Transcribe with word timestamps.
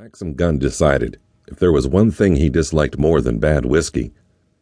Maxim 0.00 0.34
Gunn 0.34 0.60
decided 0.60 1.18
if 1.48 1.58
there 1.58 1.72
was 1.72 1.88
one 1.88 2.12
thing 2.12 2.36
he 2.36 2.48
disliked 2.48 3.00
more 3.00 3.20
than 3.20 3.40
bad 3.40 3.66
whiskey, 3.66 4.12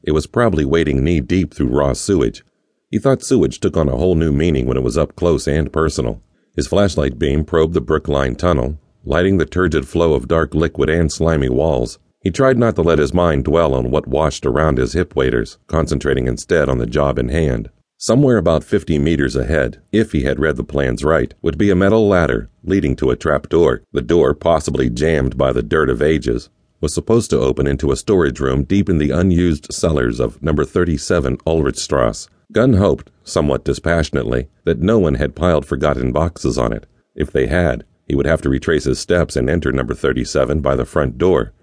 it 0.03 0.13
was 0.13 0.27
probably 0.27 0.65
wading 0.65 1.05
knee 1.05 1.21
deep 1.21 1.53
through 1.53 1.69
raw 1.69 1.93
sewage. 1.93 2.43
He 2.91 2.99
thought 2.99 3.23
sewage 3.23 3.61
took 3.61 3.77
on 3.77 3.87
a 3.87 3.99
whole 3.99 4.15
new 4.15 4.33
meaning 4.33 4.65
when 4.65 4.79
it 4.79 4.83
was 4.83 4.97
up 4.97 5.15
close 5.15 5.47
and 5.47 5.71
personal. 5.71 6.23
His 6.55 6.67
flashlight 6.67 7.19
beam 7.19 7.45
probed 7.45 7.75
the 7.75 7.83
brick 7.83 8.09
lined 8.09 8.39
tunnel, 8.39 8.79
lighting 9.05 9.37
the 9.37 9.45
turgid 9.45 9.87
flow 9.87 10.15
of 10.15 10.27
dark 10.27 10.55
liquid 10.55 10.89
and 10.89 11.13
slimy 11.13 11.51
walls. 11.51 11.99
He 12.23 12.31
tried 12.31 12.57
not 12.57 12.75
to 12.77 12.83
let 12.83 12.99
his 12.99 13.13
mind 13.13 13.45
dwell 13.45 13.75
on 13.75 13.91
what 13.91 14.09
washed 14.09 14.47
around 14.47 14.79
his 14.79 14.95
hip 14.95 15.15
waders, 15.15 15.59
concentrating 15.67 16.27
instead 16.27 16.71
on 16.71 16.79
the 16.79 16.87
job 16.87 17.19
in 17.19 17.29
hand. 17.29 17.69
Somewhere 17.99 18.37
about 18.37 18.63
50 18.63 18.99
meters 18.99 19.37
ahead, 19.37 19.81
if 19.91 20.13
he 20.13 20.25
had 20.25 20.39
read 20.39 20.57
the 20.57 20.65
plans 20.65 21.03
right, 21.03 21.33
would 21.41 21.57
be 21.57 21.71
a 21.71 21.75
metal 21.75 22.07
ladder 22.07 22.51
leading 22.63 22.95
to 22.97 23.11
a 23.11 23.17
trap 23.17 23.49
door. 23.49 23.85
The 23.93 24.03
door, 24.03 24.35
possibly 24.35 24.91
jammed 24.91 25.39
by 25.39 25.51
the 25.51 25.63
dirt 25.63 25.89
of 25.89 26.03
ages, 26.03 26.51
was 26.83 26.93
supposed 26.93 27.31
to 27.31 27.41
open 27.41 27.67
into 27.67 27.91
a 27.91 27.97
storage 27.97 28.39
room 28.39 28.65
deep 28.65 28.91
in 28.91 28.99
the 28.99 29.13
unused 29.13 29.73
cellars 29.73 30.21
of 30.21 30.43
number 30.43 30.67
37 30.67 31.39
Ulrichstrasse. 31.47 32.29
Gunn 32.53 32.75
hoped, 32.75 33.11
somewhat 33.25 33.65
dispassionately, 33.65 34.49
that 34.65 34.83
no 34.83 34.99
one 34.99 35.15
had 35.15 35.35
piled 35.35 35.65
forgotten 35.65 36.13
boxes 36.13 36.59
on 36.59 36.75
it. 36.75 36.85
If 37.15 37.33
they 37.33 37.47
had, 37.47 37.87
he 38.07 38.15
would 38.15 38.27
have 38.27 38.43
to 38.43 38.51
retrace 38.51 38.85
his 38.85 38.99
steps 38.99 39.37
and 39.37 39.49
enter 39.49 39.73
number 39.73 39.95
37 39.95 40.61
by 40.61 40.77
the 40.77 40.85
front 40.85 41.17
door 41.17 41.55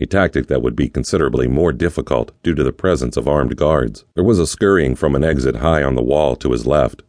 a 0.00 0.06
tactic 0.06 0.46
that 0.46 0.62
would 0.62 0.76
be 0.76 0.88
considerably 0.88 1.48
more 1.48 1.72
difficult 1.72 2.32
due 2.42 2.54
to 2.54 2.64
the 2.64 2.72
presence 2.72 3.16
of 3.16 3.26
armed 3.26 3.56
guards. 3.56 4.04
There 4.14 4.24
was 4.24 4.38
a 4.38 4.46
scurrying 4.46 4.94
from 4.94 5.14
an 5.14 5.24
exit 5.24 5.56
high 5.56 5.82
on 5.82 5.94
the 5.94 6.02
wall 6.02 6.36
to 6.36 6.52
his 6.52 6.66
left. 6.66 7.02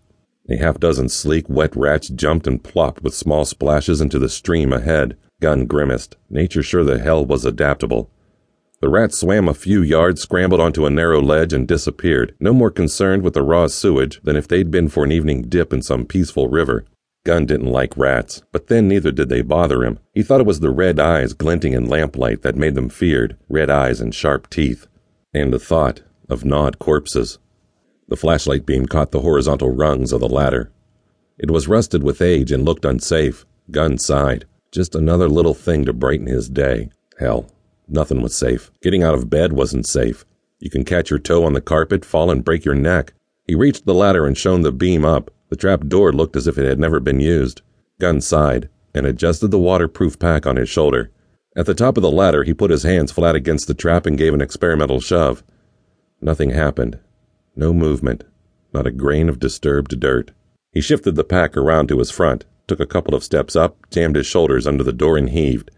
A 0.50 0.56
half 0.56 0.80
dozen 0.80 1.10
sleek, 1.10 1.50
wet 1.50 1.76
rats 1.76 2.08
jumped 2.08 2.48
and 2.48 2.64
plopped 2.64 3.04
with 3.04 3.14
small 3.14 3.44
splashes 3.44 4.00
into 4.00 4.18
the 4.18 4.30
stream 4.30 4.72
ahead. 4.72 5.18
Gunn 5.42 5.66
grimaced, 5.66 6.16
nature 6.30 6.64
sure 6.64 6.84
the 6.84 7.00
hell 7.00 7.26
was 7.26 7.44
adaptable. 7.44 8.10
The 8.80 8.90
rats 8.90 9.20
swam 9.20 9.48
a 9.48 9.54
few 9.54 9.82
yards, 9.82 10.22
scrambled 10.22 10.62
onto 10.62 10.86
a 10.86 10.92
narrow 10.92 11.20
ledge, 11.22 11.52
and 11.52 11.68
disappeared, 11.68 12.36
no 12.40 12.54
more 12.54 12.70
concerned 12.70 13.24
with 13.24 13.34
the 13.34 13.42
raw 13.42 13.68
sewage 13.68 14.22
than 14.24 14.36
if 14.36 14.48
they'd 14.48 14.70
been 14.70 14.88
for 14.88 15.04
an 15.04 15.12
evening 15.12 15.44
dip 15.50 15.74
in 15.74 15.82
some 15.82 16.06
peaceful 16.06 16.48
river. 16.48 16.86
Gunn 17.28 17.46
didn't 17.46 17.74
like 17.74 17.98
rats, 17.98 18.42
but 18.54 18.68
then 18.68 18.88
neither 18.88 19.12
did 19.12 19.28
they 19.28 19.42
bother 19.42 19.84
him. 19.84 20.00
He 20.14 20.24
thought 20.24 20.40
it 20.40 20.48
was 20.48 20.62
the 20.62 20.70
red 20.70 20.98
eyes 20.98 21.34
glinting 21.34 21.74
in 21.74 21.90
lamplight 21.90 22.42
that 22.44 22.56
made 22.56 22.74
them 22.74 22.88
feared, 22.88 23.36
red 23.50 23.70
eyes 23.70 24.00
and 24.00 24.16
sharp 24.16 24.50
teeth, 24.50 24.88
and 25.34 25.52
the 25.52 25.60
thought 25.60 26.04
of 26.30 26.46
gnawed 26.46 26.80
corpses. 26.80 27.38
The 28.08 28.16
flashlight 28.16 28.66
beam 28.66 28.86
caught 28.86 29.12
the 29.12 29.20
horizontal 29.20 29.72
rungs 29.72 30.14
of 30.14 30.22
the 30.22 30.30
ladder. 30.30 30.72
It 31.38 31.52
was 31.52 31.68
rusted 31.68 32.02
with 32.02 32.22
age 32.22 32.50
and 32.50 32.64
looked 32.64 32.86
unsafe. 32.86 33.46
Gunn 33.72 33.98
sighed. 33.98 34.46
Just 34.72 34.96
another 34.96 35.28
little 35.28 35.54
thing 35.54 35.84
to 35.84 35.92
brighten 35.92 36.28
his 36.28 36.48
day. 36.48 36.92
Hell, 37.20 37.52
nothing 37.90 38.22
was 38.22 38.38
safe. 38.38 38.72
Getting 38.82 39.04
out 39.04 39.16
of 39.16 39.30
bed 39.30 39.52
wasn't 39.52 39.86
safe. 39.86 40.24
You 40.60 40.70
can 40.70 40.86
catch 40.86 41.10
your 41.10 41.20
toe 41.20 41.44
on 41.44 41.52
the 41.52 41.60
carpet, 41.60 42.06
fall 42.06 42.32
and 42.32 42.46
break 42.46 42.64
your 42.64 42.74
neck. 42.74 43.12
He 43.46 43.54
reached 43.54 43.86
the 43.86 43.94
ladder 43.94 44.26
and 44.26 44.38
shone 44.38 44.62
the 44.62 44.72
beam 44.72 45.04
up. 45.04 45.30
The 45.50 45.56
trap 45.56 45.88
door 45.88 46.12
looked 46.12 46.36
as 46.36 46.48
if 46.48 46.58
it 46.58 46.66
had 46.66 46.80
never 46.80 47.00
been 47.00 47.20
used. 47.20 47.62
Gunn 48.00 48.20
sighed 48.22 48.70
and 48.94 49.06
adjusted 49.06 49.50
the 49.50 49.60
waterproof 49.60 50.20
pack 50.20 50.46
on 50.46 50.58
his 50.58 50.68
shoulder. 50.68 51.12
At 51.56 51.66
the 51.66 51.74
top 51.74 51.98
of 51.98 52.04
the 52.04 52.12
ladder, 52.12 52.44
he 52.44 52.54
put 52.54 52.72
his 52.72 52.84
hands 52.84 53.12
flat 53.12 53.36
against 53.36 53.68
the 53.68 53.74
trap 53.74 54.06
and 54.06 54.18
gave 54.18 54.34
an 54.34 54.42
experimental 54.42 55.00
shove. 55.00 55.44
Nothing 56.22 56.50
happened. 56.50 57.00
No 57.56 57.74
movement. 57.74 58.24
Not 58.74 58.88
a 58.88 58.92
grain 58.92 59.30
of 59.30 59.40
disturbed 59.40 60.00
dirt. 60.00 60.32
He 60.72 60.82
shifted 60.82 61.16
the 61.16 61.24
pack 61.24 61.56
around 61.56 61.88
to 61.88 62.00
his 62.00 62.12
front, 62.12 62.46
took 62.68 62.80
a 62.80 62.86
couple 62.86 63.16
of 63.16 63.24
steps 63.24 63.56
up, 63.56 63.78
jammed 63.90 64.18
his 64.18 64.28
shoulders 64.28 64.68
under 64.68 64.84
the 64.84 64.94
door, 64.94 65.18
and 65.18 65.30
heaved. 65.30 65.72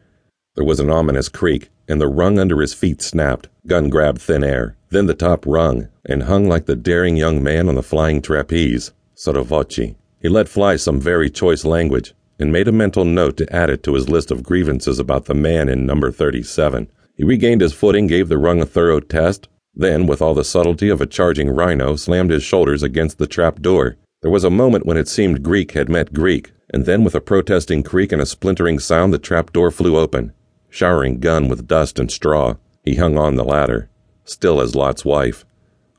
There 0.55 0.65
was 0.65 0.79
an 0.79 0.89
ominous 0.89 1.29
creak, 1.29 1.69
and 1.87 2.01
the 2.01 2.07
rung 2.07 2.39
under 2.39 2.59
his 2.59 2.73
feet 2.73 3.01
snapped. 3.01 3.47
Gunn 3.67 3.89
grabbed 3.89 4.19
thin 4.19 4.43
air, 4.43 4.75
then 4.89 5.05
the 5.05 5.13
top 5.13 5.45
rung, 5.45 5.87
and 6.05 6.23
hung 6.23 6.47
like 6.47 6.65
the 6.65 6.75
daring 6.75 7.15
young 7.15 7.43
man 7.43 7.69
on 7.69 7.75
the 7.75 7.83
flying 7.83 8.21
trapeze 8.21 8.91
sotto 9.19 9.43
voce. 9.43 9.95
He 10.21 10.29
let 10.29 10.47
fly 10.47 10.77
some 10.77 11.01
very 11.01 11.29
choice 11.29 11.65
language 11.65 12.13
and 12.39 12.53
made 12.53 12.69
a 12.69 12.71
mental 12.71 13.03
note 13.03 13.35
to 13.35 13.53
add 13.53 13.69
it 13.69 13.83
to 13.83 13.95
his 13.95 14.07
list 14.07 14.31
of 14.31 14.43
grievances 14.43 14.97
about 14.97 15.25
the 15.25 15.33
man 15.33 15.67
in 15.67 15.85
number 15.85 16.09
37. 16.09 16.89
He 17.17 17.25
regained 17.25 17.59
his 17.59 17.73
footing, 17.73 18.07
gave 18.07 18.29
the 18.29 18.37
rung 18.37 18.61
a 18.61 18.65
thorough 18.65 19.01
test, 19.01 19.49
then, 19.75 20.07
with 20.07 20.21
all 20.21 20.33
the 20.33 20.45
subtlety 20.45 20.87
of 20.87 21.01
a 21.01 21.05
charging 21.05 21.49
rhino, 21.49 21.97
slammed 21.97 22.31
his 22.31 22.43
shoulders 22.43 22.81
against 22.81 23.17
the 23.17 23.27
trap 23.27 23.59
door. 23.59 23.97
There 24.21 24.31
was 24.31 24.45
a 24.45 24.49
moment 24.49 24.85
when 24.85 24.95
it 24.95 25.09
seemed 25.09 25.43
Greek 25.43 25.73
had 25.73 25.89
met 25.89 26.13
Greek, 26.13 26.53
and 26.73 26.85
then 26.85 27.03
with 27.03 27.13
a 27.13 27.19
protesting 27.19 27.83
creak 27.83 28.13
and 28.13 28.21
a 28.21 28.25
splintering 28.25 28.79
sound, 28.79 29.13
the 29.13 29.19
trap 29.19 29.51
door 29.51 29.69
flew 29.69 29.97
open, 29.97 30.31
showering 30.69 31.19
Gunn 31.19 31.49
with 31.49 31.67
dust 31.67 31.99
and 31.99 32.09
straw. 32.09 32.55
He 32.85 32.95
hung 32.95 33.17
on 33.17 33.35
the 33.35 33.43
ladder, 33.43 33.89
still 34.23 34.61
as 34.61 34.75
Lot's 34.75 35.03
wife, 35.03 35.43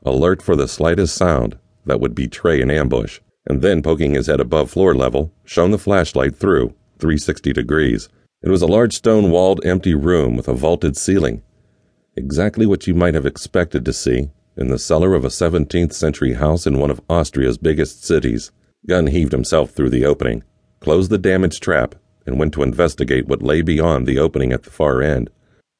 alert 0.03 0.41
for 0.41 0.55
the 0.55 0.67
slightest 0.67 1.15
sound 1.15 1.59
that 1.85 1.99
would 1.99 2.15
betray 2.15 2.61
an 2.61 2.71
ambush, 2.71 3.19
and 3.47 3.61
then 3.61 3.81
poking 3.81 4.13
his 4.13 4.27
head 4.27 4.39
above 4.39 4.71
floor 4.71 4.93
level, 4.93 5.33
shone 5.43 5.71
the 5.71 5.77
flashlight 5.77 6.35
through, 6.35 6.69
360 6.99 7.53
degrees. 7.53 8.09
It 8.43 8.49
was 8.49 8.61
a 8.61 8.67
large 8.67 8.93
stone 8.93 9.31
walled 9.31 9.65
empty 9.65 9.93
room 9.93 10.35
with 10.35 10.47
a 10.47 10.53
vaulted 10.53 10.97
ceiling. 10.97 11.41
Exactly 12.15 12.65
what 12.65 12.87
you 12.87 12.93
might 12.93 13.13
have 13.13 13.25
expected 13.25 13.85
to 13.85 13.93
see 13.93 14.29
in 14.57 14.67
the 14.67 14.79
cellar 14.79 15.13
of 15.15 15.25
a 15.25 15.29
17th 15.29 15.93
century 15.93 16.33
house 16.33 16.67
in 16.67 16.77
one 16.77 16.91
of 16.91 17.01
Austria's 17.09 17.57
biggest 17.57 18.03
cities. 18.03 18.51
Gunn 18.87 19.07
heaved 19.07 19.31
himself 19.31 19.71
through 19.71 19.91
the 19.91 20.05
opening, 20.05 20.43
closed 20.79 21.09
the 21.11 21.17
damaged 21.17 21.63
trap, 21.63 21.95
and 22.25 22.39
went 22.39 22.53
to 22.53 22.63
investigate 22.63 23.27
what 23.27 23.41
lay 23.41 23.61
beyond 23.61 24.07
the 24.07 24.19
opening 24.19 24.51
at 24.51 24.63
the 24.63 24.69
far 24.69 25.01
end. 25.01 25.29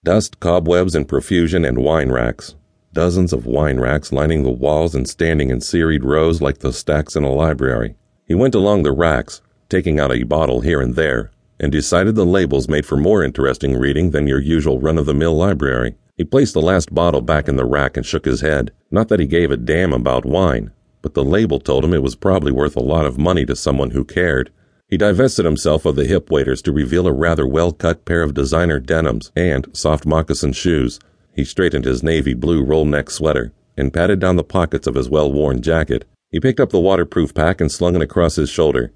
Dust, 0.04 0.40
cobwebs 0.40 0.96
in 0.96 1.06
profusion, 1.06 1.64
and 1.66 1.80
wine 1.80 2.12
racks, 2.12 2.56
dozens 2.94 3.32
of 3.32 3.46
wine 3.46 3.80
racks 3.80 4.12
lining 4.12 4.44
the 4.44 4.50
walls 4.50 4.94
and 4.94 5.08
standing 5.08 5.50
in 5.50 5.62
serried 5.62 6.04
rows 6.04 6.42
like 6.42 6.60
the 6.60 6.74
stacks 6.74 7.16
in 7.16 7.24
a 7.24 7.32
library. 7.32 7.96
He 8.26 8.36
went 8.36 8.56
along 8.56 8.84
the 8.84 8.92
racks, 8.92 9.42
taking 9.70 10.00
out 10.00 10.12
a 10.12 10.24
bottle 10.24 10.62
here 10.62 10.82
and 10.82 10.96
there, 10.96 11.32
and 11.60 11.72
decided 11.72 12.16
the 12.16 12.26
labels 12.26 12.68
made 12.68 12.86
for 12.86 12.98
more 12.98 13.24
interesting 13.24 13.78
reading 13.78 14.12
than 14.12 14.28
your 14.28 14.42
usual 14.42 14.80
run 14.80 14.98
of 14.98 15.06
the 15.06 15.14
mill 15.14 15.36
library. 15.36 15.96
He 16.18 16.24
placed 16.24 16.54
the 16.54 16.62
last 16.62 16.94
bottle 16.94 17.22
back 17.22 17.48
in 17.48 17.56
the 17.56 17.66
rack 17.66 17.96
and 17.96 18.06
shook 18.06 18.26
his 18.26 18.42
head. 18.42 18.72
Not 18.90 19.08
that 19.08 19.20
he 19.20 19.28
gave 19.28 19.52
a 19.52 19.58
damn 19.58 19.94
about 19.94 20.26
wine, 20.26 20.72
but 21.02 21.14
the 21.14 21.24
label 21.24 21.60
told 21.60 21.86
him 21.86 21.94
it 21.94 22.04
was 22.04 22.16
probably 22.16 22.52
worth 22.52 22.76
a 22.76 22.82
lot 22.82 23.06
of 23.06 23.18
money 23.18 23.46
to 23.46 23.56
someone 23.56 23.92
who 23.92 24.04
cared. 24.04 24.52
He 24.88 24.98
divested 24.98 25.46
himself 25.46 25.86
of 25.86 25.96
the 25.96 26.06
hip 26.06 26.30
waders 26.30 26.62
to 26.64 26.72
reveal 26.74 27.08
a 27.08 27.14
rather 27.14 27.48
well 27.48 27.72
cut 27.72 28.04
pair 28.04 28.24
of 28.24 28.34
designer 28.34 28.80
denims 28.80 29.32
and 29.36 29.68
soft 29.74 30.06
moccasin 30.06 30.52
shoes 30.52 31.00
he 31.36 31.44
straightened 31.44 31.86
his 31.86 32.04
navy 32.04 32.34
blue 32.34 32.64
roll 32.64 32.86
neck 32.86 33.10
sweater 33.10 33.54
and 33.78 33.94
patted 33.94 34.20
down 34.20 34.36
the 34.36 34.44
pockets 34.44 34.88
of 34.88 34.96
his 34.96 35.10
well 35.10 35.32
worn 35.32 35.62
jacket. 35.62 36.06
He 36.30 36.40
picked 36.40 36.60
up 36.60 36.70
the 36.70 36.80
waterproof 36.80 37.34
pack 37.34 37.60
and 37.60 37.72
slung 37.72 37.96
it 37.96 38.02
across 38.02 38.36
his 38.36 38.50
shoulder. 38.50 38.92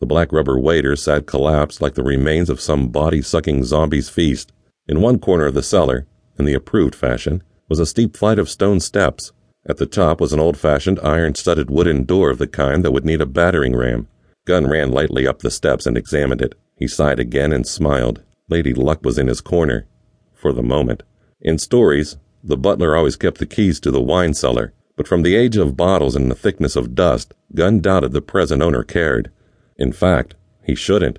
The 0.00 0.06
black 0.06 0.32
rubber 0.32 0.58
waiter 0.58 0.96
sat 0.96 1.26
collapsed 1.26 1.80
like 1.80 1.94
the 1.94 2.02
remains 2.02 2.50
of 2.50 2.60
some 2.60 2.88
body 2.88 3.22
sucking 3.22 3.64
zombie's 3.64 4.08
feast. 4.08 4.52
In 4.86 5.00
one 5.00 5.18
corner 5.18 5.46
of 5.46 5.54
the 5.54 5.62
cellar, 5.62 6.06
in 6.38 6.44
the 6.44 6.54
approved 6.54 6.94
fashion, 6.94 7.42
was 7.68 7.78
a 7.78 7.86
steep 7.86 8.16
flight 8.16 8.38
of 8.38 8.50
stone 8.50 8.80
steps. 8.80 9.32
At 9.66 9.78
the 9.78 9.86
top 9.86 10.20
was 10.20 10.32
an 10.32 10.40
old 10.40 10.58
fashioned 10.58 11.00
iron 11.02 11.34
studded 11.34 11.70
wooden 11.70 12.04
door 12.04 12.28
of 12.28 12.38
the 12.38 12.46
kind 12.46 12.84
that 12.84 12.92
would 12.92 13.04
need 13.04 13.22
a 13.22 13.26
battering 13.26 13.74
ram. 13.74 14.08
Gunn 14.46 14.66
ran 14.66 14.92
lightly 14.92 15.26
up 15.26 15.38
the 15.38 15.50
steps 15.50 15.86
and 15.86 15.96
examined 15.96 16.42
it. 16.42 16.54
He 16.76 16.86
sighed 16.86 17.18
again 17.18 17.52
and 17.52 17.66
smiled. 17.66 18.22
Lady 18.50 18.74
Luck 18.74 19.02
was 19.02 19.16
in 19.16 19.28
his 19.28 19.40
corner. 19.40 19.86
For 20.34 20.52
the 20.52 20.62
moment. 20.62 21.02
In 21.44 21.58
stories, 21.58 22.16
the 22.42 22.56
butler 22.56 22.96
always 22.96 23.16
kept 23.16 23.38
the 23.38 23.46
keys 23.46 23.78
to 23.80 23.90
the 23.90 24.00
wine 24.00 24.32
cellar, 24.32 24.72
but 24.96 25.06
from 25.06 25.22
the 25.22 25.36
age 25.36 25.58
of 25.58 25.76
bottles 25.76 26.16
and 26.16 26.30
the 26.30 26.34
thickness 26.34 26.74
of 26.74 26.94
dust, 26.94 27.34
Gunn 27.54 27.80
doubted 27.80 28.12
the 28.12 28.22
present 28.22 28.62
owner 28.62 28.82
cared. 28.82 29.30
In 29.76 29.92
fact, 29.92 30.34
he 30.64 30.74
shouldn't, 30.74 31.18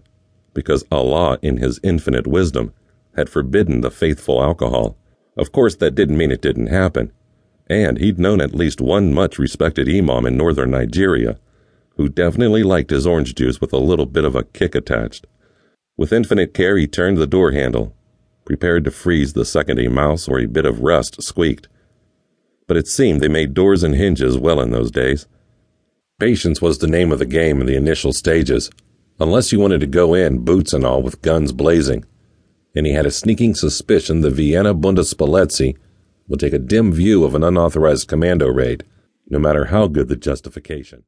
because 0.55 0.83
Allah, 0.91 1.37
in 1.43 1.57
His 1.57 1.79
infinite 1.83 2.25
wisdom, 2.25 2.73
had 3.15 3.29
forbidden 3.29 3.81
the 3.81 3.91
faithful 3.91 4.41
alcohol. 4.41 4.97
Of 5.37 5.51
course, 5.51 5.75
that 5.75 5.93
didn't 5.93 6.17
mean 6.17 6.31
it 6.31 6.41
didn't 6.41 6.67
happen. 6.67 7.11
And 7.67 7.99
he'd 7.99 8.19
known 8.19 8.41
at 8.41 8.55
least 8.55 8.81
one 8.81 9.13
much 9.13 9.37
respected 9.37 9.87
imam 9.87 10.25
in 10.25 10.37
northern 10.37 10.71
Nigeria 10.71 11.37
who 11.97 12.09
definitely 12.09 12.63
liked 12.63 12.89
his 12.89 13.07
orange 13.07 13.35
juice 13.35 13.61
with 13.61 13.71
a 13.71 13.77
little 13.77 14.05
bit 14.05 14.25
of 14.25 14.35
a 14.35 14.43
kick 14.43 14.75
attached. 14.75 15.25
With 15.97 16.11
infinite 16.11 16.53
care, 16.53 16.77
he 16.77 16.87
turned 16.87 17.17
the 17.17 17.27
door 17.27 17.51
handle 17.51 17.95
prepared 18.45 18.83
to 18.85 18.91
freeze 18.91 19.33
the 19.33 19.45
second 19.45 19.79
a 19.79 19.89
mouse 19.89 20.27
or 20.27 20.39
a 20.39 20.45
bit 20.45 20.65
of 20.65 20.81
rust 20.81 21.21
squeaked. 21.21 21.67
But 22.67 22.77
it 22.77 22.87
seemed 22.87 23.21
they 23.21 23.27
made 23.27 23.53
doors 23.53 23.83
and 23.83 23.95
hinges 23.95 24.37
well 24.37 24.61
in 24.61 24.71
those 24.71 24.91
days. 24.91 25.27
Patience 26.19 26.61
was 26.61 26.77
the 26.77 26.87
name 26.87 27.11
of 27.11 27.19
the 27.19 27.25
game 27.25 27.59
in 27.59 27.67
the 27.67 27.75
initial 27.75 28.13
stages, 28.13 28.69
unless 29.19 29.51
you 29.51 29.59
wanted 29.59 29.81
to 29.81 29.87
go 29.87 30.13
in, 30.13 30.45
boots 30.45 30.73
and 30.73 30.85
all, 30.85 31.01
with 31.01 31.21
guns 31.21 31.51
blazing. 31.51 32.05
And 32.75 32.85
he 32.85 32.93
had 32.93 33.05
a 33.05 33.11
sneaking 33.11 33.55
suspicion 33.55 34.21
the 34.21 34.29
Vienna 34.29 34.73
Bundespolizei 34.73 35.75
would 36.27 36.39
take 36.39 36.53
a 36.53 36.59
dim 36.59 36.91
view 36.91 37.23
of 37.23 37.35
an 37.35 37.43
unauthorized 37.43 38.07
commando 38.07 38.47
raid, 38.47 38.83
no 39.27 39.39
matter 39.39 39.65
how 39.65 39.87
good 39.87 40.07
the 40.07 40.15
justification. 40.15 41.03